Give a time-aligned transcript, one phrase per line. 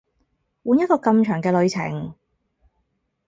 [0.63, 2.15] 換一個咁長嘅旅程